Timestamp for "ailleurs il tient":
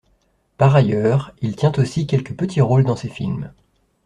0.75-1.73